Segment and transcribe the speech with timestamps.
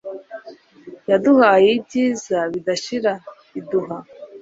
[1.09, 3.13] yaduhaye ibyiza bidashira,
[3.59, 3.97] iduha